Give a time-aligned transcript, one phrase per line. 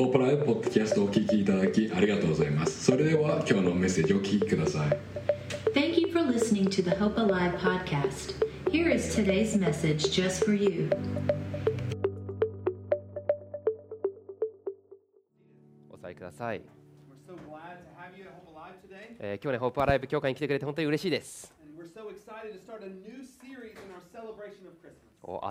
[0.00, 2.84] ポープラーポッドキャストをお聞きいただきありがとうございます。
[2.84, 4.98] それでは今日のメッセージをお聞きください。
[15.90, 16.62] お伝えください。
[19.18, 21.52] え、今日ね、ホープアライブ教会に来てくれて本当に嬉しいです。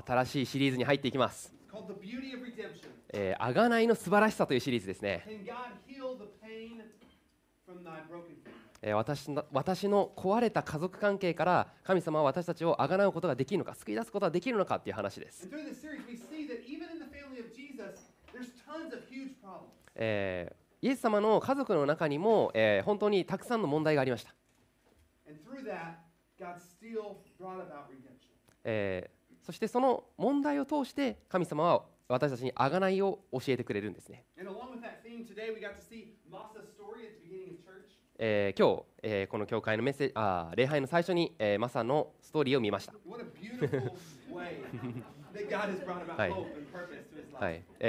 [0.07, 1.53] 新しいシリーズに入っていきます。
[3.39, 5.25] あがないの素晴らしさというシリーズですね。
[8.93, 15.49] 私,私の壊れた家族関係から神様は私たちをあがなうことができるのか、救い出すことができるのかという話です。
[19.95, 24.33] えー、イエス様の家族の中にも、えー、本当にたくさんの問題がありました。
[28.63, 34.25] えー、そしてその問題を通して神様は私たちに贖いを教えてくれるんですね。
[38.17, 39.83] え、今日、この教会の
[40.55, 42.93] 礼拝の最初に、マサのストーリーを見ました。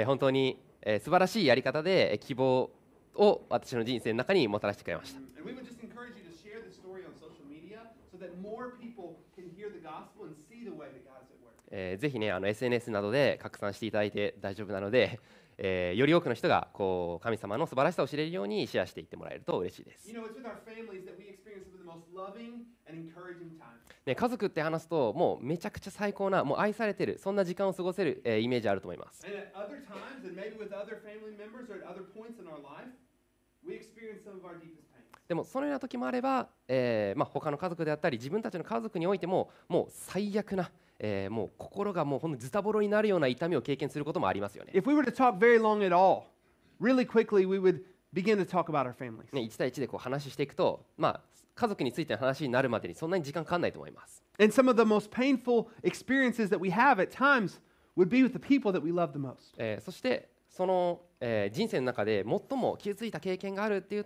[0.05, 2.69] 本当に、えー、素晴らしいやり方で希望
[3.15, 5.19] を私の人生の中にもたらしてくれました。
[11.71, 15.19] えー、ぜひ、ね、あの SNS などで拡散していただいて大丈夫なので、
[15.57, 20.05] え、より多くの人がこう神様の素晴らしさを知れるようにシェアしていってもらえると嬉しいです。
[24.05, 29.29] ね、家族って話すと、もうめちゃくちゃ最高な、もう愛されてる、そんな時間を過ごせる、え、イメージあると思います。
[35.31, 46.23] でもそのような時もあれば、えーまあ、他の家族であったり自分たちの家族においてももう最悪な、えーもう心がもうほんとズタボロになるような痛みを経験することもありますよね If we were to talk very long at all,
[46.81, 47.79] really quickly, we would
[48.13, 49.33] begin to talk about our families.
[49.33, 51.21] ね1対1でこう話していくと、まあ、
[51.55, 57.61] 家族についての話になるまでにそんなに時間かかんないと思います、And some of the most painful experiences that we have at times
[57.97, 59.55] would be with the people that we love the most.
[59.57, 64.05] えーそしてその、えー人生の中で最も傷ついた経験があるっていう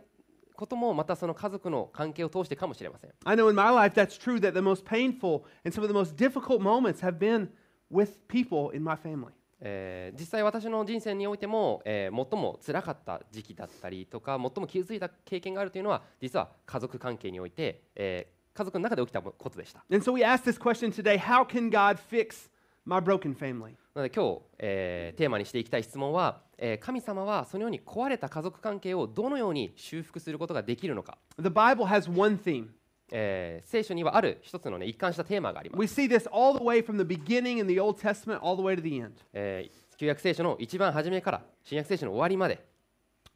[0.56, 5.88] こともまたその家族の関係を通してかもしれません I know in my life that's true that the most painful and some of
[5.88, 7.50] the most difficult moments have been
[7.92, 9.32] with people in my family.
[9.62, 22.50] えー実際私の人生においても、えー最も辛かった時期だったりとか最も傷ついた経験があるというのは実は家族関係において、えー家族の中で起きたことでした And so we ask this question today how can God fix
[22.86, 23.76] my broken family?
[23.96, 32.68] なので今日、えーテーマにしていきたい質問は、えー神様はそのように壊れた家族関係をどのように修復することができるのか、The Bible has one theme.
[33.12, 38.58] えー聖書にはある一つの、ね、一貫したテーマがあります We see this all the way from the beginning in the Old Testament all
[38.58, 39.12] the way to the end.
[39.32, 42.66] えー旧約聖書の一番初めから新約聖書の終わりまで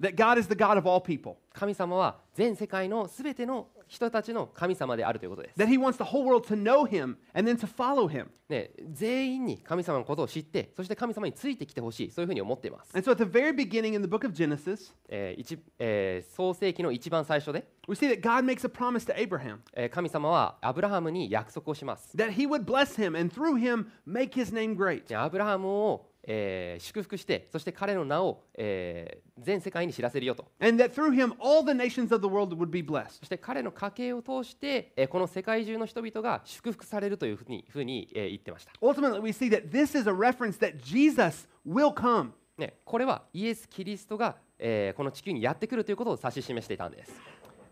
[0.01, 1.37] That God is the God of all people.
[1.53, 5.57] 神様は全世界のすべての人たちの神様であるということです。
[8.91, 12.91] 全員に神様のことを知って、そして神様についてきてほしい、そういうふうに思っています。
[15.09, 15.35] え
[15.79, 17.67] え、創世紀の一番最初で、
[19.91, 22.15] 神様はアブラハムに約束をします。
[25.15, 33.19] アブラハムをえー祝福してそして彼の名を、えー全世界に知らせるよと And that through him all the nations of the world would be blessed.
[33.19, 42.31] そして彼の家系を通して、えーこの世界中の人々が祝福されるというふうにふうに、えー言ってました、Ultimately, we see that this is a reference that Jesus will come.
[42.57, 47.11] ね、これはイエス・キリストが、えーこの地球にやってくるということを指し示していたんです。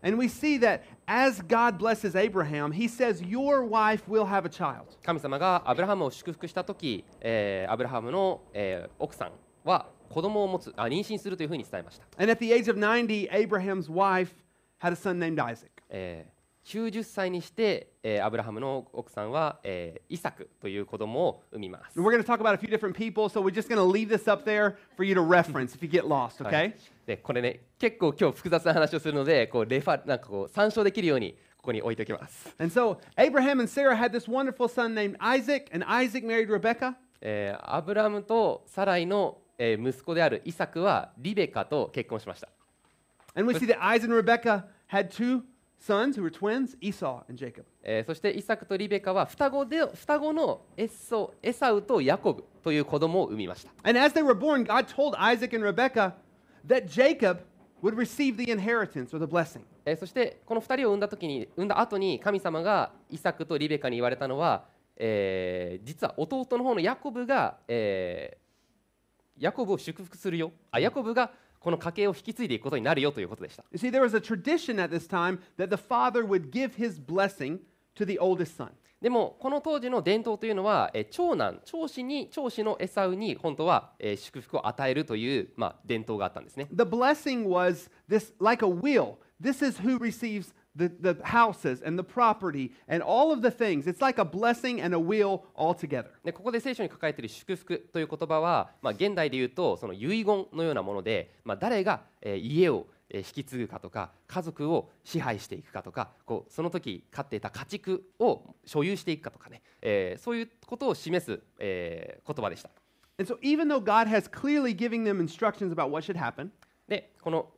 [0.01, 4.49] And we see that as God blesses Abraham, he says, Your wife will have a
[4.49, 4.97] child.
[5.03, 9.31] 神様がアブラハムを祝福した時、えーアブラハムの、えー奥さん
[9.63, 14.33] は子供を持つあ妊娠するというふうに伝えました、 And at the age of 90, Abraham's wife
[14.79, 15.69] had a son named Isaac.
[15.89, 16.33] えー
[16.68, 24.08] 90歳にして、えーアブラハムの奥さんは、えーイサクという子供を産みます、we're going to talk about a few different people, so we're just going to leave
[24.10, 26.68] this up there for you to reference if you get lost, は okay?
[26.68, 26.74] い
[27.06, 36.94] でこれね結構今日複雑な話をするのでこうレファなんかこう参照できるようにここに置いておきます、And so Abraham and Sarah had this wonderful son named Isaac, and Isaac married Rebekah.
[37.22, 42.48] えーアブラハムとサライの、えー息子であるイサクはリベカと結婚しました
[43.34, 45.42] And we see that Isaac and Rebekah had two
[45.78, 47.64] sons who were twins, Esau and Jacob.
[47.82, 56.12] えーそしてイサクとリベカは双子で双子のエッソエサウとヤコブという子供を産みました、And as they were born, God told Isaac and Rebekah
[56.66, 57.38] that Jacob
[57.82, 59.60] would receive the inheritance or the blessing.
[59.84, 64.64] えーそしてこの2人を産んだ時に産んだ後に神様がイサクとリベカに言われたのは、
[64.96, 68.48] えー実は弟の方のヤコブが、えー
[69.40, 71.30] ヤコブを祝福するよあヤコブが
[71.60, 76.98] この家系を引き継いでいくことになるよということでした You see, there was a tradition at this time that the father would give his
[77.04, 77.58] blessing
[77.96, 78.70] to the oldest son.
[79.00, 89.16] でもこの当時の伝統というのは、えー長男長子に長子のエサウに本当は、えー祝福を与えるという、まあ、伝統があったんですね The blessing was this like a wheel.
[89.40, 93.86] This is who receives the, the houses and the property and all of the things.
[93.86, 96.06] It's like a blessing and a wheel all together.
[96.24, 112.70] でここで聖書に書かれている祝福という言葉は、まあ、現代で言うとその遺言のようなもので、まあ、誰が、えー家をえー引き継ぐかとか家族を支配していくかとかこうその時飼っていた家畜を所有していくかとかね、えーそういうことを示す、えー言葉でした。
[113.20, 116.50] And so, even though God has clearly giving them instructions about what should happen,
[116.86, 117.50] でこの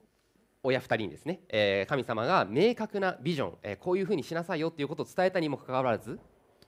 [0.62, 6.19] 親二人ですね、えー、神様が明確なビジョン、えー、こういうふうにしなさいよということを伝えたにもかかわらず、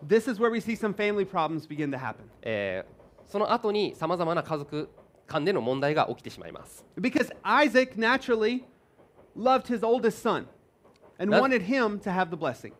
[0.04, 2.24] This is where we see some family problems begin to happen.
[2.42, 4.88] えー、その後にさまざまな家族
[5.26, 6.84] 間での問題が起きてしまいます。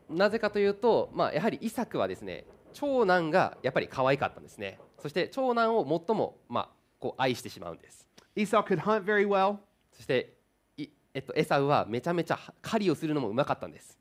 [0.08, 4.81] な,ぜかというと、まあ、やはりイサクはですね、長男がやっぱり可愛かったんですね。
[4.99, 6.69] そして長男を最も、まあ、
[6.99, 8.06] こう愛してしまうんです。
[9.93, 10.35] そして、
[11.14, 13.99] えっと、エサウはめちゃめちゃ狩りをするのもうまかったんです。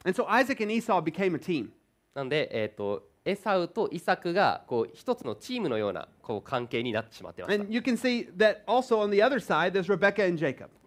[2.13, 7.51] なので、えっと、エサウとイサクがこう一つのチームのようなこう関係になってしまってまし。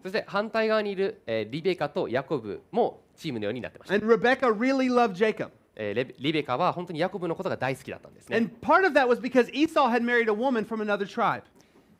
[0.01, 3.89] そして反対側にいる、え、リベカとヤコブもチームのようになってまし。
[5.75, 8.37] え、リベカは本当にヤコブのことが大好きだったんですね。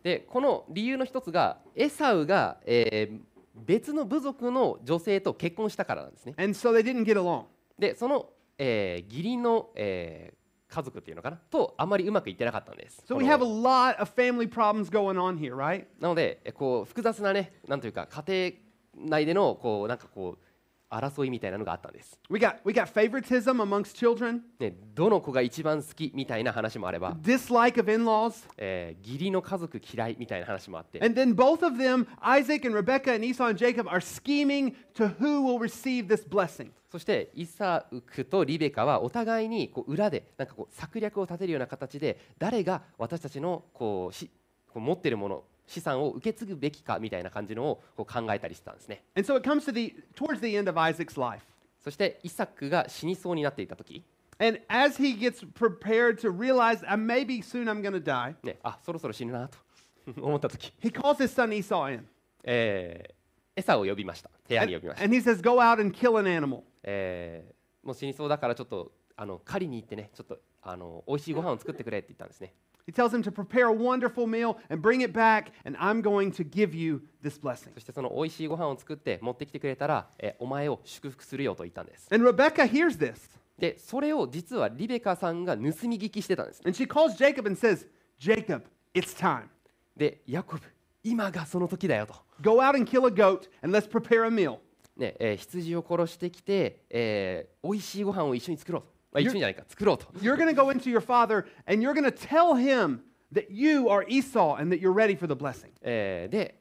[0.03, 3.09] で、この理由の一つが、エサウが、え、
[3.55, 7.45] 別の部族の女性と結婚したからなんですね And so they didn't get along.
[7.79, 10.35] でその、えー義理の、えー
[10.67, 11.37] 家族っていうのかな？
[11.37, 15.85] とあまりうまくいってなかったんです So こ we の have a lot of family problems going on here, right?
[16.01, 18.55] なのでえこう複雑なねなんというか家
[18.97, 20.44] 庭内でのこうなんかこう
[20.89, 32.67] 争いみたいなのがあったんです、We got we got favoritism amongst children, ね、どの子が一番好きみたいな話もあれば、dislike of in-laws, えー義理の家族嫌いみたいな話もあって、and then both of them, Isaac
[32.67, 36.71] and Rebecca and Esau and Jacob, are scheming to who will receive this blessing.
[36.91, 44.29] そしてイサウクとリベカはお互いにこう裏でなんかこう策略を立てるような形で誰が私たちのこうし
[44.73, 51.43] こう持っているもの資産を受け継ぐべきかみたいな感じのをこう考えたりしてたんですね And so it comes to the towards the end of Isaac's life.
[51.83, 54.03] そしてイサクが死にそうになっていた時、
[54.39, 59.57] And as he gets prepared to realize, uh, maybe soon I'm going to die, ね、あそろそろ死ぬなと
[60.21, 62.05] 思った時、he calls his son Esau in.
[62.43, 63.15] えー
[63.57, 66.63] エサを呼びました部屋 And, に呼びました、and he says, Go out and kill an animal.
[66.83, 72.51] えーもう死にそうだからちょっとあの狩りに行ってねちょっとあの美味しいご飯を作ってくれって言ったんですね
[72.87, 76.31] He tells him to prepare a wonderful meal and bring it back, and I'm going
[76.33, 77.73] to give you this blessing.
[77.73, 83.15] そしてその美味しいご飯を作って持ってきてくれたら、えーお前を祝福するよと言ったんです And Rebecca hears this,
[83.57, 87.87] でそれを実はリベカさんが盗み聞きしてたんですね and she calls Jacob and says,
[88.19, 88.61] Jacob,
[88.93, 89.45] it's time.
[89.97, 90.61] でヤコブ
[91.03, 94.57] 今がその時だよと、Go out and kill a goat, and let's prepare a meal.
[94.95, 102.99] ねえー羊を殺してきて、えー、美味しいご飯を一緒に作ろうと、まあ、一緒にじゃないか作ろうと You're going to go into your father, and you're going to tell him
[103.33, 105.69] that you are Esau and that you're ready for the blessing.
[105.81, 106.59] えーで、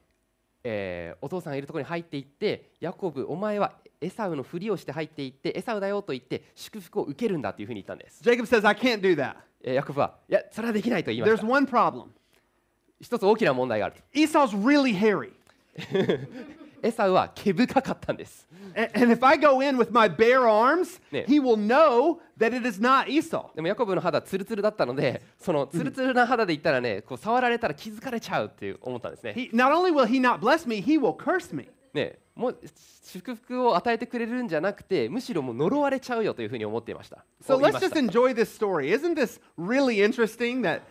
[0.63, 9.35] えーお父さんがいるところに入っていってヤコブお前はエサウのふりをして入っていってエサウだよと言って祝福を受けるんだというふうに言ったんです、Jacob says, I can't do that.
[9.63, 12.05] えーヤコブはいやそれはできないと言いまし There's た one problem
[13.01, 15.31] 一つ大きな問題がある Esau's really hairy.
[16.81, 22.67] エサウは毛深かったんです And, if I go in with my bare arms, he will know that it
[22.67, 23.49] is not Esau.
[23.55, 31.69] でもヤコブの肌ツルツルだったのでそのツルツルな肌で言ったらねこう触られたら気づかれちゃうっていう思ったんですね He, not only will he not bless me, he will curse me.
[31.93, 32.57] ねもう
[33.05, 38.91] 祝福を与えてくれるんじゃなくてむしろもう呪われちゃうよというふうに思っていました So let's just enjoy this story.
[38.91, 40.61] Isn't this really interesting?
[40.63, 40.81] That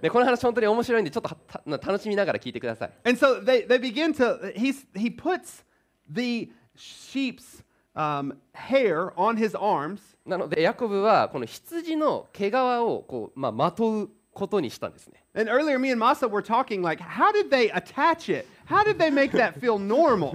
[0.00, 5.64] ねこの話本当に面白いんでちょっと楽しみながら聞いてください and so they, they begin to he's he puts
[6.08, 7.62] the sheep's
[7.94, 17.32] um, hair on his arms なのでヤコブはこの羊の毛皮をこう、まあ、まとうことにしたんですね And earlier, me and Masa were talking like, how
[17.32, 18.46] did they attach it?
[18.66, 20.32] How did they make that feel normal?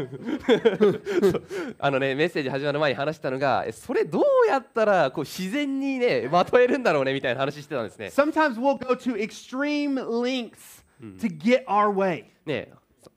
[1.80, 10.84] あのねメッセージ始まる前に話したのがえそれどうやったらこう自然にねまとえるんだろうねみたいな話してたんですね Sometimes we'll go to extreme lengths
[11.20, 12.26] to get our way.
[12.46, 12.70] ね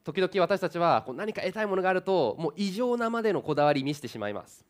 [0.04, 4.64] 時々私たちはこう何か得たいものがあるともう異常なまでのこだわり見せてしまいます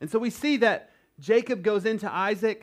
[0.00, 0.88] And so we see that
[1.20, 2.62] Jacob goes into Isaac,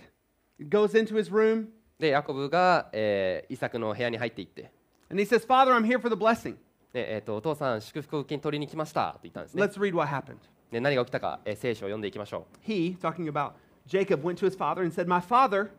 [0.68, 1.68] goes into his room,
[1.99, 4.71] でヤコブが、えーイサクの部屋に入っていって
[5.11, 6.57] And he says, Father, I'm here for the blessing.
[6.93, 10.37] でえー、とお父さん祝福を受け取りに来ましたと言ったんですね Let's read what happened.
[10.71, 13.53] で何が起きたか、えー聖書を読んでいきましょ He, talking about
[13.87, 15.71] Jacob, went to his father and said, My father,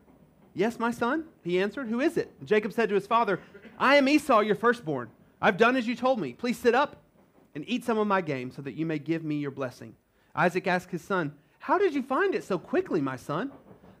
[0.54, 1.24] yes, my son?
[1.44, 2.30] He answered, Who is it?
[2.38, 3.40] And Jacob said to his father,
[3.78, 5.08] I am Esau, your firstborn.
[5.40, 6.32] I've done as you told me.
[6.32, 6.96] Please sit up
[7.54, 9.94] and eat some of my game so that you may give me your blessing.
[10.34, 13.50] Isaac asked his son, How did you find it so quickly, my son?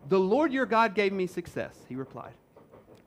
[0.09, 2.31] The Lord your God gave me success, he replied.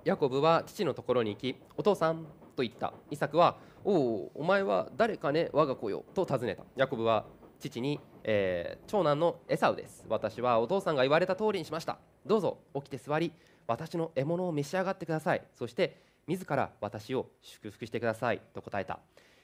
[0.04, 2.24] ヤコブは父のところに行きお父さん
[2.56, 2.92] と言った。
[3.10, 6.64] イサクはおおお前は誰かね我が子よと尋ねた。
[6.76, 7.26] ヤコブは
[7.58, 10.04] 父に、えー長男のエサウです。
[10.08, 11.98] 私はお父さんが言われた通りにしました。
[12.24, 13.32] どうぞ起きて座り
[13.66, 15.42] 私の獲物を召し上がってください。
[15.52, 18.98] そして自ら私を祝福してくださいと答えた。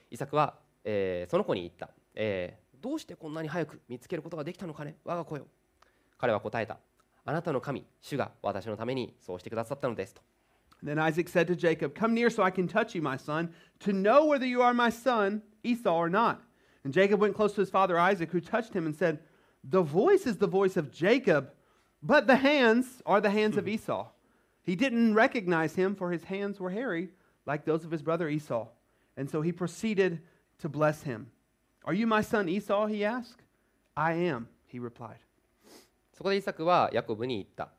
[0.09, 5.45] イサクは、えーその子に言った、えーどうしてこんなに早く見つけることができたのかね我が子よ。
[6.17, 6.77] 彼は答えた。
[7.24, 10.22] あなたの神主が私のためにそうしてくださったのですと
[10.84, 13.92] Then Isaac said to Jacob, Come near so I can touch you, my son, to
[13.92, 16.42] know whether you are my son, Esau, or not.
[16.84, 19.18] And Jacob went close to his father Isaac, who touched him and said,
[19.64, 21.50] The voice is the voice of Jacob,
[22.02, 24.06] but the hands are the hands of Esau.
[24.62, 27.08] He didn't recognize him, for his hands were hairy,
[27.46, 28.68] like those of his brother Esau.
[29.16, 30.20] And so he proceeded
[30.58, 31.30] to bless him.
[31.84, 32.86] Are you my son Esau?
[32.86, 33.42] He asked.
[33.96, 35.18] I am, he replied.
[36.21, 37.69] そこでイサクはヤコブに言った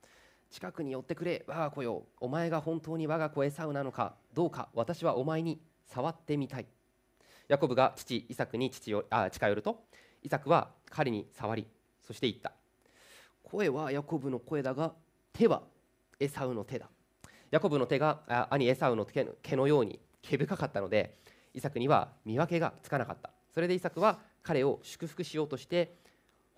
[0.50, 1.44] 近くに寄ってくれ。
[1.46, 2.02] 我が子よ。
[2.18, 4.16] お前が本当に我が子エサウなのか。
[4.34, 4.68] どうか。
[4.74, 6.66] 私はお前に触ってみたい。
[7.46, 9.84] ヤコブが父イサクに父をあ近寄ると
[10.24, 11.68] イサクは彼に触り
[12.04, 12.50] そして言った
[13.44, 14.92] 声はヤコブの声だが
[15.32, 15.62] 手は
[16.18, 16.88] エサウの手だ。
[17.52, 21.16] ヤコブの手が兄エサウの毛のように毛深かったので
[21.54, 23.30] イサクには見分けがつかなかった。
[23.54, 26.02] それでイサクは彼を祝福しようとして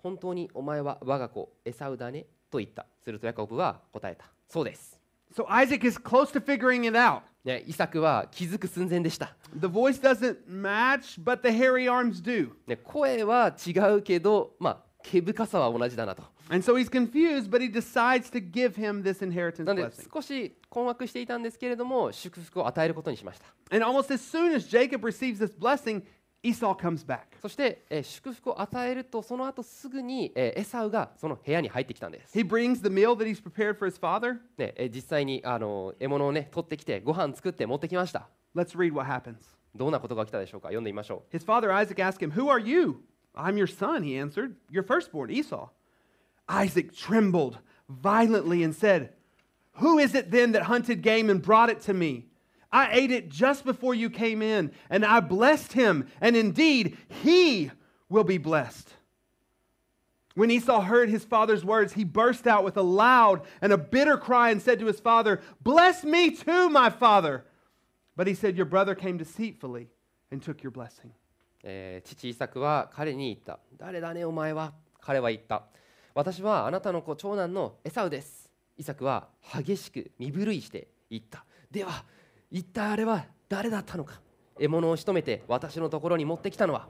[0.05, 4.99] 本当にお前は我が子エサウだねと言ったするとヤコブは答えたそうです
[5.35, 7.21] So Isaac is close to figuring it out.
[7.43, 12.51] ね、イサクは気づく寸前でした、The voice doesn't match, but the hairy arms do.
[12.67, 23.83] ね、声は違うけど、まあ、毛深さは同じだなと And so he's confused, but he decides to give him this inheritance なので.少し困惑していたんですけれども祝福を与えることにしました And
[23.83, 26.03] almost as soon as Jacob receives this blessing,
[26.44, 27.20] Esau comes back.
[27.42, 34.38] そして、えー祝福を与えるとその後すぐに、えーエサウがその部屋に入ってきたんです、 He brings the meal that he's prepared for his father.
[34.56, 39.36] ねえー実際にあの獲物をね取ってきてご飯作って持ってきました Let's read what happens.
[39.74, 43.02] どんなことが起きたでしょうか読んでみましょう His father Isaac asked him, Who are you?
[43.36, 45.68] I'm your son, he answered, your firstborn, Esau.
[46.48, 49.10] Isaac trembled violently and said,
[49.74, 52.26] Who is it then that hunted game and brought it to me?
[52.74, 57.70] I ate it just before you came in, and I blessed him, and indeed he
[58.08, 58.88] will be blessed.
[60.34, 64.16] When Esau heard his father's words, he burst out with a loud and a bitter
[64.16, 67.44] cry and said to his father, Bless me too, my father.
[68.16, 69.88] But he said, Your brother came deceitfully
[70.30, 71.12] and took your blessing.
[71.62, 75.64] えー父イサクは彼に言った誰だねお前は彼は言った
[76.14, 82.04] 私はあなたの子長男のエサウですイサクは激しく身震いして言ったでは
[82.55, 84.21] 一体あれは誰だったのか？
[84.57, 86.87] 獲物を仕留めて私のところに持ってきたのは。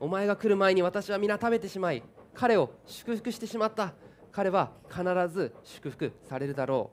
[0.00, 2.02] お前が来る前に私は皆食べてしまい
[2.34, 3.94] 彼を祝福してしまった。
[4.32, 6.90] 彼は必ず祝福されるだろ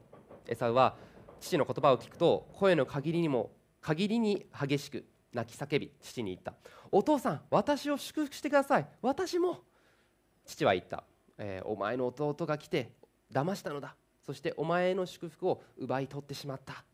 [0.47, 0.51] う。
[0.51, 0.95] エサウは
[1.39, 3.49] 父の言葉を聞くと声の限りにも
[3.81, 6.53] 限りに激しく泣き叫び父に言った。
[6.91, 8.87] お父さん私を祝福してください。
[9.01, 9.61] 私も。
[10.45, 11.03] 父は言った、
[11.39, 12.91] えーお前の弟が来て
[13.33, 13.95] 騙したのだ。
[14.23, 16.85] そしてお前の祝福を奪い取ってしまった。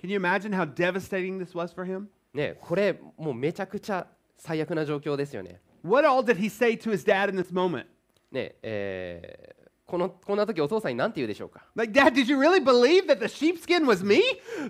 [0.00, 2.06] Can you imagine how devastating this was for him?
[2.32, 7.86] ねこれもうめちゃくちゃ最悪な状況ですよね What all did he say to his dad in this moment?
[8.30, 14.22] ねえーこのこんな時お父さんに何て言うでしょうか Like, Dad, did you really believe that the sheepskin was me?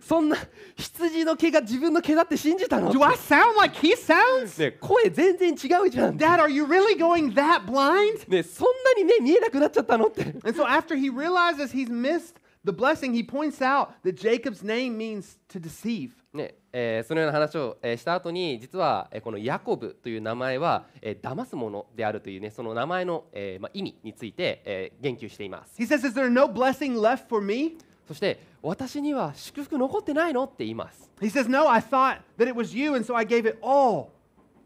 [0.03, 0.37] そんな
[0.77, 4.59] 羊の毛が自分の毛だって信じたの Do I sound like he sounds?
[4.61, 8.29] ね声全然違うじゃん Dad, are you really going that blind?
[8.29, 12.35] ねそんなに目見えなくなっちゃったのって And so after he realizes he's missed
[12.66, 16.12] the blessing, he points out that Jacob's name means to deceive.
[16.32, 27.78] ねえーそのような話を、えーした後に実は、えーこのヤコブという名前は、えー騙すものであるというねその名前の、えーまあ、意味について、えー言及しています He says, Is there no blessing left for me?
[28.08, 30.44] そして私には祝福残ってないの？
[30.44, 34.10] って言います He says, No, I thought that it was you, and so I gave it all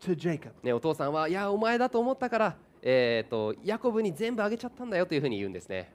[0.02, 0.52] to Jacob.
[0.64, 5.94] ね、お父さんはいやお前だと思ったから、えー、とヤコブに全部あげちゃったんだよというふうに言うんですね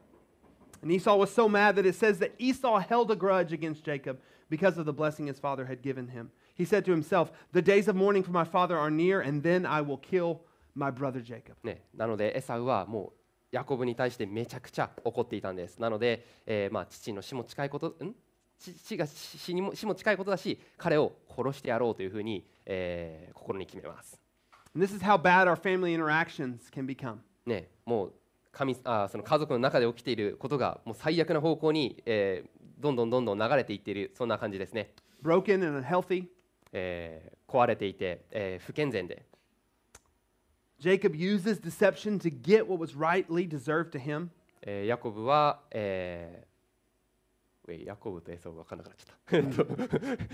[0.82, 4.20] And Esau was so mad that it says that Esau held a grudge against Jacob
[4.50, 6.30] because of the blessing his father had given him.
[6.56, 9.66] He said to himself, The days of mourning for my father are near, and then
[9.66, 10.42] I will kill
[10.76, 11.56] my brother Jacob.
[11.64, 18.16] ね、なのでエサウはもうヤコブに対してめちゃくちゃ怒っていたんですなので、えーまあ、父の死も近いことん
[18.58, 24.20] 死死が死にも死も近いことだし彼を殺してやろうというふうに、えー心に決めます。
[24.76, 27.18] And this is how bad our family interactions can become.
[27.46, 28.14] ね、もう
[28.59, 36.27] 神あその家族の中で起きていることがもう最悪な方向に、えーどんどんどんどん流れていっているそんな感じですね、Broken and unhealthy.
[36.73, 39.25] えー壊れていて、えー不健全で、
[40.81, 44.29] Jacob uses deception to get what was rightly deserved to him.
[44.63, 49.65] えーヤコブは、えーヤコブとエサウ分かんなくなっちゃったえっと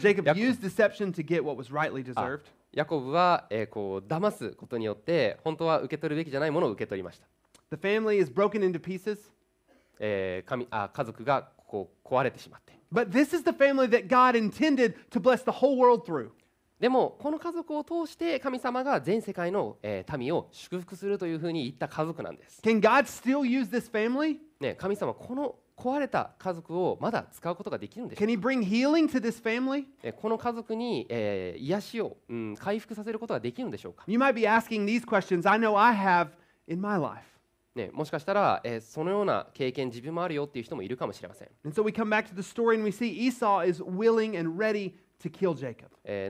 [0.00, 2.42] Jacob used deception to get what was rightly deserved.
[2.72, 7.26] ヤコブは、えーこう騙すことによって本当は受け取るべきじゃないものを受け取りました、
[7.74, 9.18] The family is broken into pieces.
[9.98, 16.30] えー神あ家族がこう壊れてしまって But this is the family that God intended to bless the whole world through.
[16.78, 24.36] でもこの家族を通して神様が全世界の、えー民を祝福するというふうに言った家族なんです、Can God still use this family?
[24.60, 29.84] ね、神様この壊れた家族をまだ使うことができるんでしょう Can He bring healing to this family?
[30.02, 36.28] えこの家族に、えー癒しを、うん、回復させることができるんでしょうか、You might be asking these questions I know I have
[36.68, 37.33] in my life.
[37.92, 41.48] もしかしたら、そのような経験自分もあるよっていう人もいるかもしれません。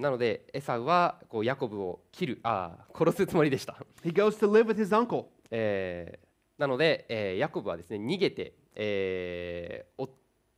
[0.00, 2.40] なので、エサウはヤコブを切る
[2.96, 3.76] 殺すつもりでした。
[6.56, 8.54] なので、ヤコブは逃げて、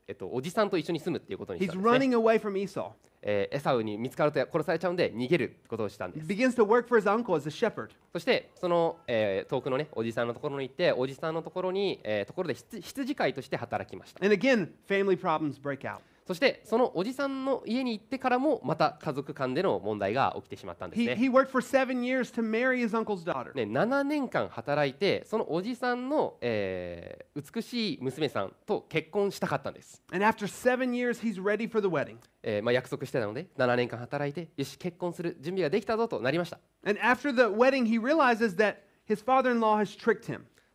[0.08, 2.90] えっと、おじさんと一緒に住むっていうことにし He's たんです、ね running away from Esau.
[3.22, 7.88] えーエサウに見つかると殺されちゃうんで逃げることをしたんです begins to work for his uncle as a shepherd.
[8.12, 15.98] そしてその、えー遠くのねおじさんのところに行っておじさんのところに、えーところで羊羊飼いとして働きました And again, family problems break out.
[16.26, 21.14] そしてそのおじさんの家に行ってからもまた家族間での問題が起きてしまったんですね。
[23.54, 30.02] ね7年間働いてそのおじさんの、美しい娘さんと結婚したかったんです。
[32.62, 36.58] まあ、約束してたので7年間働いてよし結婚する準備ができたぞとなりました。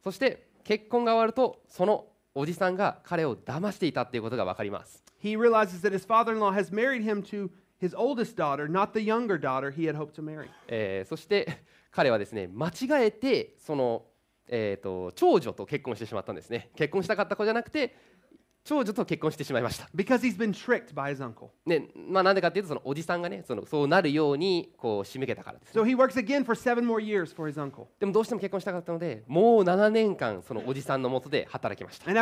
[0.02, 5.04] そして結婚が終わるとそのおじさんが彼を騙していたということがわかります。
[5.22, 9.02] He realizes that his father in law has married him to his oldest daughter, not the
[9.02, 10.50] younger daughter he had hoped to marry.
[10.68, 11.48] えーそして
[11.92, 14.06] 彼はですね間違えてその、
[14.48, 17.94] えー、と長女と結婚してしまったんですね結婚したかった子じゃなくて
[18.64, 19.90] 長女と結婚してしまいました。
[21.66, 25.66] ね、まあなんでかっていうと、そのおじさんがね、そ,のそうなるようにこう仕向けたからで。
[28.06, 32.10] もどうしても結婚したかったので、もう7年間、そのおじさんのもとで働きました。
[32.10, 32.14] え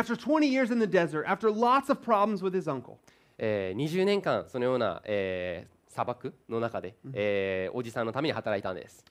[3.38, 9.04] えー、20年間、そのような、えー、砂漠の中で、えー、おじさんのために働いたんです。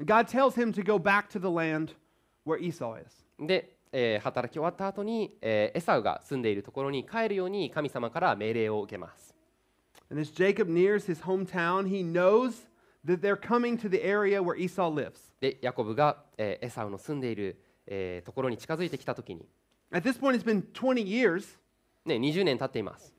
[3.40, 9.34] で、働き終わった後に、エサウが住んでいるところに帰るように神様から命令を受けます。
[15.62, 17.58] ヤコブが、エサウの住んでいる、
[18.26, 19.48] ところに近づいてきたとに。
[22.06, 23.14] ね、20年経っています。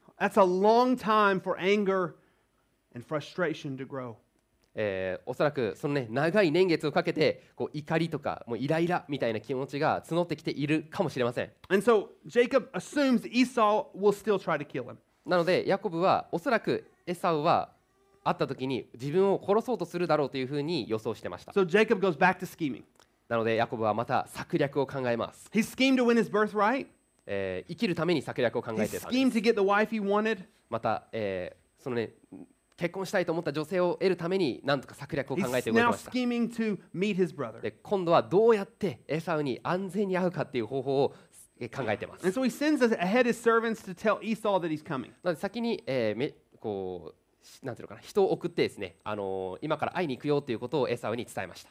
[4.75, 14.97] えーおそらくそのね長い年月をかけてこう怒りとかもうイライラみたいな気持ちが募ってきているかもしれません And so Jacob assumes Esau will still try to kill him.
[15.27, 17.73] なのでヤコブはおそらくエサウは
[18.25, 22.83] 会った時に自分を殺そうとするだろうというふうに予想してました So Jacob goes back to scheming.
[23.29, 26.87] なのでヤコブはまた策略を考えます、He schemed to win his birthright.
[27.27, 30.45] えー生きるために策略を考 He えてたんです schemed to get the wife he wanted.
[30.69, 32.11] また、えーそのね
[32.81, 36.11] 結婚したいと思った女性を得るために何とか策略を考えて動いてました。
[37.61, 41.15] で今度はどうやってエサウに安全に会うかっていう方法を考
[41.89, 42.25] えてます。
[45.37, 47.15] 先に、えー、めこ
[47.63, 51.71] うなんていうのかな人を送ってですねあの今から会いに行くよということをエサウに伝えました。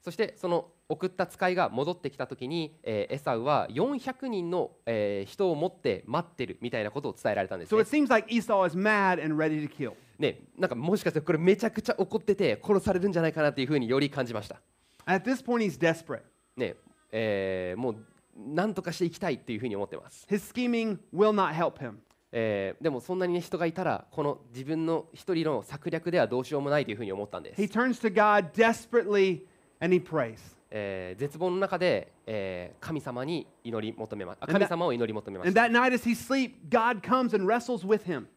[0.00, 7.96] そしてその送った使いが戻ってきた時に、えーエサウは400人の、えー人を持って待ってるみたいなことを伝えられたんです、So ね it。
[7.96, 9.94] seems like Esau is mad and ready to kill.
[10.18, 14.60] ね、なんかもしかしてこれめちゃくちゃ怒ってて殺されるんじゃないかなっていうふうにより感じました。
[15.06, 16.22] At this point, he's desperate.
[16.56, 16.74] ね
[17.12, 17.96] えーもう
[18.36, 21.94] 何とかしていきたいっていうふうに思ってます、His scheming will not help him.
[22.32, 29.40] えーでもそんなに、ね、人がいたらこの自分の一人の策略ではどうしようもないというふうに思ったんです He、turns to God desperately
[29.80, 30.38] and he prays.
[30.70, 34.40] えー、絶望の中で、えー、神様に祈り求めます。
[34.40, 35.48] 神様を祈り求めまし。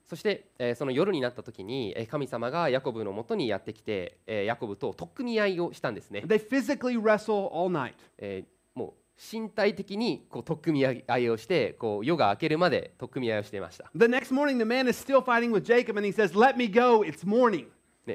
[0.08, 6.24] そして、えー、その夜になった時に、えー、神様がヤコブのもとにやってきて、えー、ヤコブと取っ組み合いをしたんですね。
[6.24, 7.94] え physically wrestle all night.
[8.18, 8.44] え、
[8.74, 13.92] もう身体的にこう取っ組み合いをして、こう夜が明けるまで取っ組み合いをしていました。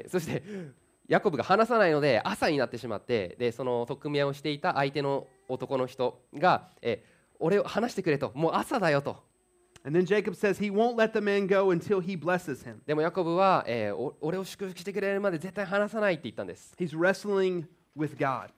[0.07, 0.43] そして
[1.09, 7.03] ヤコブが話さないので朝になってしまってでその取っ組み合いをしていた相手の男の人がえ
[7.39, 9.27] 俺を話してくれともう朝だよと
[9.83, 12.79] And then Jacob says he won't let the man go until he blesses him.
[12.85, 17.65] でもヤコブは、え俺を祝福してくれるまで絶対話さないって言ったんです He's wrestling
[17.97, 18.49] with God.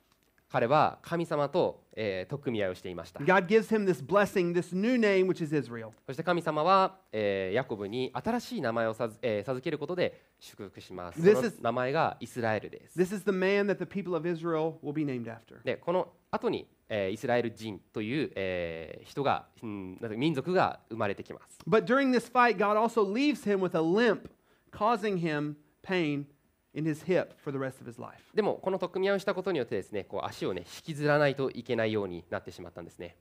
[0.51, 5.91] 彼は神様と、えー取っ組み合いをしていました God gives him this blessing, this new name, which is Israel.
[6.05, 11.21] そして神様は、えーヤコブに新しい名前をさず、えー授けることで祝福します。
[11.21, 12.99] そ This の is- 名前がイスラエルです。
[12.99, 15.63] This is the man that the people of Israel will be named after.
[15.63, 21.59] で、この後に、えーイスラエル人という、えー人が、うん、民族が生まれてきます。
[21.67, 24.29] But during this fight, God also leaves him with a limp,
[24.71, 26.25] causing him pain
[26.73, 28.21] in his hip for the rest of his life.
[28.33, 33.17] でも、この取っ組み合いをしたことによってですね、こう足をね引きずらないといけないようになってしまったんですね。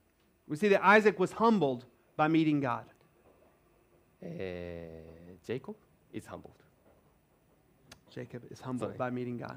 [0.47, 1.85] We see that Isaac was humbled
[2.17, 2.83] by meeting God.
[4.21, 5.77] えー、ジェイコブ
[6.17, 6.51] is humbled。
[8.11, 9.55] Jacob is humbled by meeting God.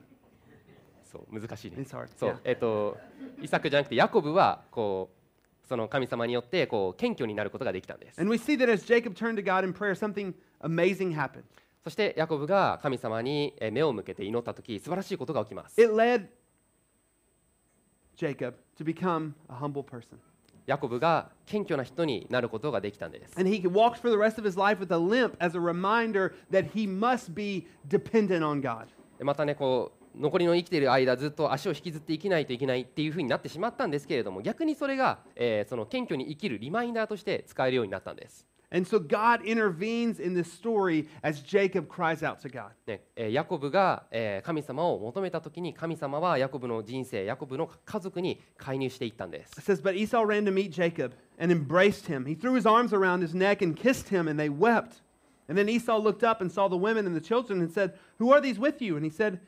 [1.03, 2.09] そう、難しいね It's hard.。
[2.17, 2.97] そう Yeah.、えっ、と、
[3.41, 5.25] イサクじゃなくてヤコブは、こう、
[5.67, 8.21] その神様によってこう謙虚になることができたんです。
[8.21, 11.45] And we see that as Jacob turned to God in prayer, something amazing happened.
[11.85, 15.81] そしてヤコブが神様にえー目を向けて祈った時素晴らしいことが起きます。
[15.81, 16.27] It led
[18.17, 20.17] Jacob to become a humble person.
[20.67, 23.39] ヤコブが謙虚な人になることができたんです。
[23.39, 26.71] And he walked for the rest of his life with a limp as a reminder that
[26.73, 28.87] he must be dependent on God.
[29.19, 38.47] でまたねこう残りの生きている間ずっと足を引きずって生きないといけないっていうふうになってしまったんですけれども逆にそれが、えーその謙虚に生きるリマインダーとして使えるようになったんです。
[38.74, 42.70] And so God intervenes in this story as Jacob cries out to God.
[42.86, 52.26] ねえーヤコブが、えー神様を求めた時に神様はヤコブの人生ヤコブの家族に介入していったんです It。says, But Esau ran to meet Jacob and embraced him.
[52.26, 55.02] He threw his arms around his neck and kissed him, and they wept.
[55.48, 58.32] And then Esau looked up and saw the women and the children and said, Who
[58.32, 58.96] are these with you?
[58.98, 59.40] And he said,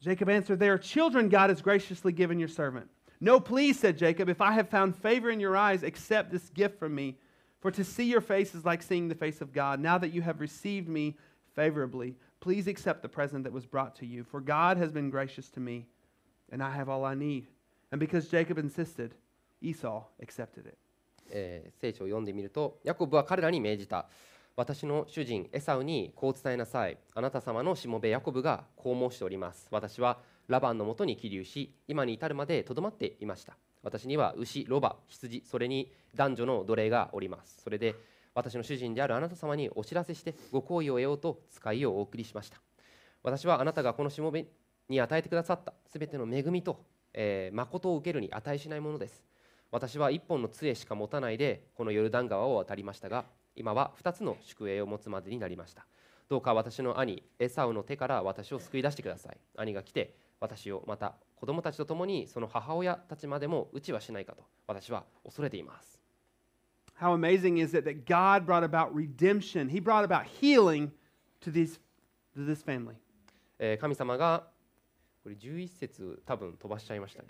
[0.00, 2.88] Jacob answered, They are children God has graciously given your servant.
[3.20, 6.80] No, please, said Jacob, if I have found favor in your eyes, accept this gift
[6.80, 7.16] from me.
[7.60, 9.80] For to see your face is like seeing the face of God.
[9.80, 11.16] Now that you have received me
[11.54, 14.24] favorably, please accept the present that was brought to you.
[14.24, 15.86] For God has been gracious to me,
[16.52, 17.46] and I have all I need.
[17.90, 19.14] And because Jacob insisted,
[19.60, 20.78] Esau accepted it.
[21.30, 24.06] えー聖書を読んでみるとヤコブは彼らに命じた
[24.54, 37.61] 私の主人エサウにこう伝えなさいあなた様のしもべヤコブがこう申しております私はラバンのもとに起立し今に至るまでとどまっていました 私には牛ロバ羊それに男女の奴隷がおります。
[37.63, 37.95] それで
[38.33, 42.61] 私の主人であるあなた様にお知らせしてご好意を得ようと使いをお送りしました。
[43.23, 44.45] 私はあなたがこのしもべ
[44.89, 49.23] に与えてくださったすべての恵みと、えー誠を受けるに値しないものです。
[49.71, 53.23] 私は一本の杖しか持たないでこのヨルダン川を渡りましたが
[53.55, 55.85] 今は二つの宿営を持つまでになりました。
[56.29, 59.37] どうか私の兄エサウの手から私を救い出してください。
[59.57, 65.99] 兄が来て私をまた子供たちと共にその母親たちまでも打ちはしないかと私は恐れています。
[66.99, 69.67] How amazing is it that God brought about redemption?
[69.67, 70.91] He brought about healing
[71.43, 71.79] to, these,
[72.35, 72.93] to this family.
[73.57, 74.49] えー神様が
[75.23, 77.29] これ11節多分飛ばしちゃいましたね。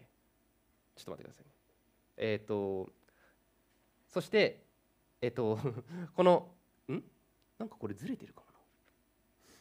[0.97, 1.52] ちょっと待ってくださいね。
[2.17, 2.89] えっ、と
[4.10, 4.62] そして
[5.21, 5.58] えっ、と
[6.13, 6.52] この
[6.89, 7.02] ん？
[7.58, 8.58] なんかこれずれてるかもな。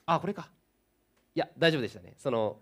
[0.07, 0.51] あこれか。
[1.37, 2.15] いや大丈夫でしたね。
[2.19, 2.61] その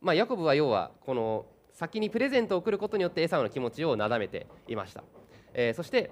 [0.00, 5.04] まあヤコブは要はこの先にプレゼントを送ることによってエサウの気持ちをなだめていました、
[5.52, 6.10] えーそして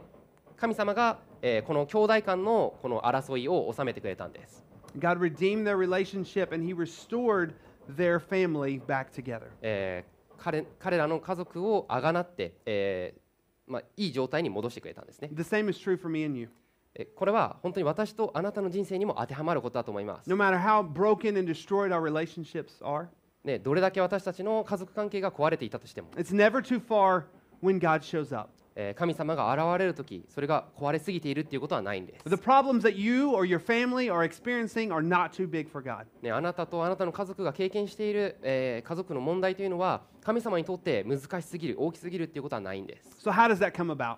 [0.57, 4.64] 神様が、えーこの兄弟間のこの争いを収めてくれたんです
[4.99, 7.55] God redeemed their relationship and He restored
[7.97, 9.49] their family back together.
[9.62, 15.31] えー彼彼らの家族をあがなって、えーまあ、いい状態に戻してくれたんですね。
[15.33, 16.51] The same is true for me and you.
[16.94, 20.29] えこれは本当に私とあなたの人生にも当てはまることだと思います。
[20.29, 23.07] No matter how broken and destroyed our relationships are,
[23.44, 27.24] ね、どれだけ私たちの家族関係が壊れていたとしても、it's never too far
[27.62, 28.50] when God shows up.
[28.76, 32.28] えー神様が現れる時それが壊れすぎているっていうことはないんです。
[32.28, 36.07] The problems that you or your family are experiencing are not too big for God.
[36.22, 43.28] ね、あなたとあなたの家族が経験している、えー家族の問題というのは神様にとって難しすぎる大きすぎるっていうことはないんです。
[43.28, 44.16] So, how does that come about?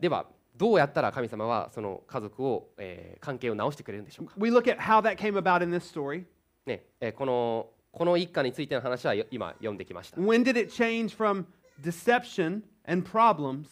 [0.00, 0.26] では
[0.56, 6.24] どうやったら神様はその家族を、えー関係を直してくれるんでしょうか？We look at how that came about in this story.
[6.66, 10.16] ねえーこのこの一家についての話はよ今読んできました。
[10.20, 11.44] When did it change from
[11.82, 13.64] deception and problems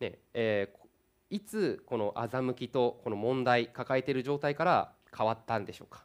[0.00, 0.88] ねえーこ
[1.30, 6.04] いつこの欺きとこの問題抱えている状態から変わったんでしょうか、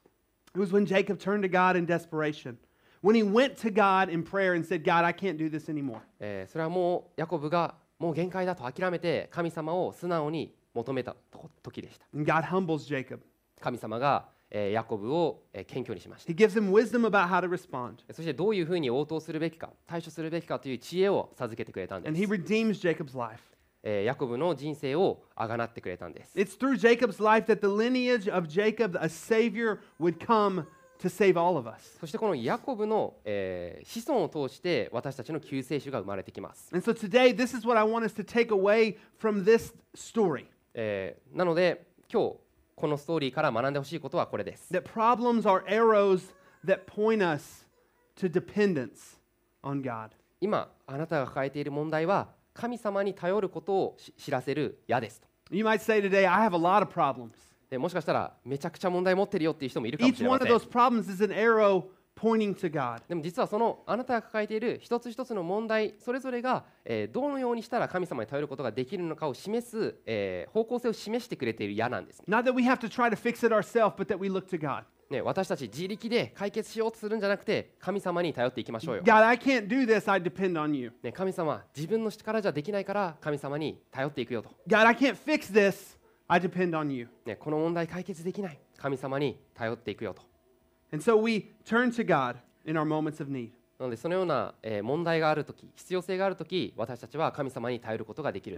[0.56, 2.56] It was when Jacob turned to God in desperation.
[3.04, 6.00] when he went to God in prayer and said, God, I can't do this anymore.
[6.20, 13.20] えーそれはもうヤコブがもう限界だと諦めて神様を素直に求めたと時でした And God humbles Jacob.
[13.60, 17.96] 神様が、えーヤコブを、えー謙虚にしました He gives him wisdom about how to respond.
[18.14, 23.42] そしてどういうふうに応答するべきか対処するべきかという知恵を授けてくれたんで And す he、redeems Jacob's life.
[23.84, 30.66] えーヤコブの人生をあがなってくれたんです It's through Jacob's life that the lineage of Jacob, a savior, would come
[31.00, 31.98] to save all of us.
[32.00, 40.46] そしてこのヤコブの、えー子孫を通して私たちの救世主が生まれてきます、And so today, this is what I want us to take away from this story
[40.74, 42.36] えーなので今日
[42.78, 46.32] このストーリーから学んでほしいことはこれです that problems are arrows
[46.64, 47.66] that point us
[48.16, 49.18] to dependence
[49.64, 50.10] on God.
[50.40, 57.32] 今あなたが抱えている問題は神様に頼ることをし知らせる矢ですと You might say today, I have a lot of problems.
[57.70, 61.86] でもしかしたらめちゃくちゃ問題持ってるよっていう人もいるかもし Each れま one せ of ん those problems is an arrow
[62.18, 63.02] pointing to God.
[63.08, 74.48] でも実はそのあなたが抱えている一つ一つの問題それぞれが、えーどのようにしたら神様に頼ることができるのかを示す、えー方向性を示してくれている矢なんですね Not that we have to try to fix it ourselves, but that we look
[74.48, 74.84] to God.
[75.10, 80.12] ね私たち自力で解決しようとするんじゃなくて神様に頼っていきましょうよ、God, I can't do this.
[80.12, 80.92] I depend on you.
[81.04, 85.98] ね、神様自分の力じゃできないから神様に頼っていくよと、God, I can't fix this.
[86.28, 87.08] I depend on you.
[87.26, 90.22] ね、この問題解決できない神様に頼っていくよと
[93.80, 98.56] なのでそのような問題があるとき、必要性があるとき、私たちは神様に頼ることができる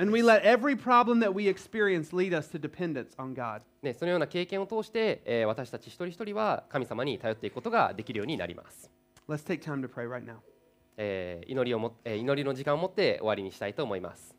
[3.82, 3.94] で。
[3.94, 8.90] そのような経験を通して、私たち一人一人は神様に頼っていくことができるようになります。
[11.02, 14.36] えー、祈りをも、えー、祈りの時間を持って終わりにしたいと思います。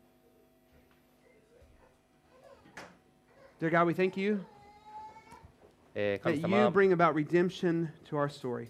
[3.59, 4.43] Dear God, we thank you.
[5.95, 8.67] えー that 神 you 様、bring about redemption to our story.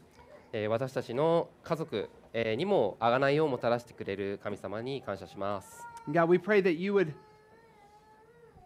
[0.54, 5.86] えー私たちの家族、えーにも贖いをもたらしてくれる神様に感謝します。
[6.10, 7.14] God, we pray that you would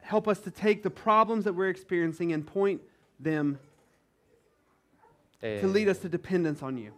[0.03, 2.79] help us to take the problems that we're experiencing and point
[3.21, 3.57] them
[5.41, 6.91] え to lead ー us to dependence on you.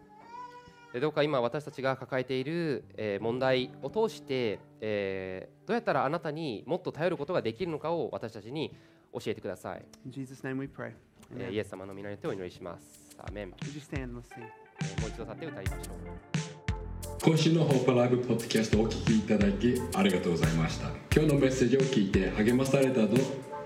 [0.93, 8.73] でどうか今私たちが抱えている、えー問題を通して、えーどうやったらあなたにもっと頼ることができるのかを私たちに
[9.11, 9.85] 教えてください。
[10.05, 10.93] In Jesus' name we pray.
[11.37, 13.15] え.イエス様の皆によってお祈りします。
[13.17, 14.43] アーメン、Would you stand and let's sing?
[14.81, 16.57] えーもう一度立って歌いましょう。
[17.23, 23.17] 今週のホープライブポッドキャストをお聞きいただきありがとうございました今日のメッセージを聞いて励まされたぞ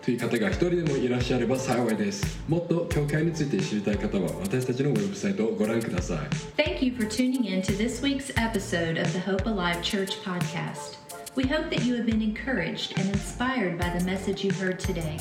[0.01, 6.17] という方が一人でもいらっしゃれば幸いですもっと教会について知りたい方は私たちのウェブサイトをご覧ください
[6.57, 10.97] Thank you for tuning in to this week's episode of the Hope Alive Church podcast.
[11.35, 15.17] We hope that you have been encouraged and inspired by the message you heard today.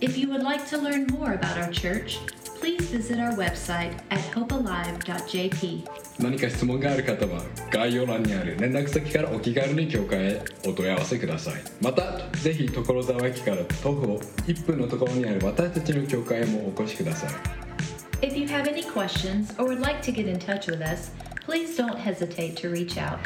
[0.00, 2.18] If you would like to learn more about our church,
[2.60, 5.84] please visit our website at hopealive.jp.
[6.18, 17.30] 何か質問がある方は概要欄にある連絡先からお気軽に教会へお問い合わせくださいまたぜひ所沢駅から徒歩1分のところにある私たちの教会へもお越しください
[18.22, 21.10] If you have any questions or would like to get in touch with us,
[21.44, 23.18] please don't hesitate to reach out.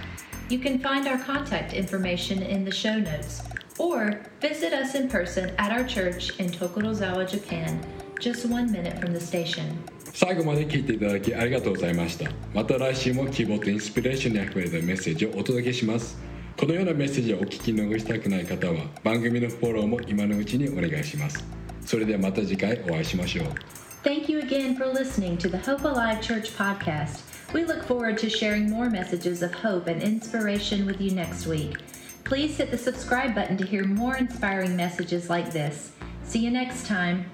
[0.49, 3.41] You can find our contact information in the show notes
[3.79, 7.81] or visit us in person at our church in Tokorozawa, Japan,
[8.21, 9.83] just one minute from the station.
[10.13, 16.19] 最後まで聞いていただきありがとうございましたまた来週も希望とインスピレーションにあふれたメッセージをお届けします
[16.59, 21.45] このようなメッセージをお聞き逃したくない方は番組のフォローも今のうちにお願いします
[21.87, 23.47] それではまた次回お会いしましょう
[24.03, 27.21] Thank you again for listening to the Hope Alive Church podcast.
[27.53, 31.77] We look forward to sharing more messages of hope and inspiration with you next week.
[32.26, 35.92] Please hit the subscribe button to hear more inspiring messages like this.
[36.24, 37.30] See you next time.